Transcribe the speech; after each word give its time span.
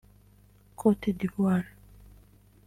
Cote 0.75 1.11
d’Ivoire 1.13 1.61